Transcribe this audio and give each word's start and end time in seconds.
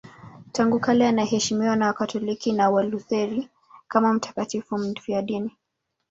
Tangu 0.51 0.79
kale 0.79 1.07
anaheshimiwa 1.07 1.75
na 1.75 1.87
Wakatoliki 1.87 2.53
na 2.53 2.69
Walutheri 2.69 3.49
kama 3.87 4.13
mtakatifu 4.13 4.77
mfiadini. 4.77 5.51